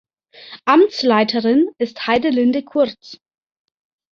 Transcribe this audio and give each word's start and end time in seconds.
Amtsleiterin 0.65 1.69
ist 1.77 2.07
Heidelinde 2.07 2.63
Kurz. 2.63 3.19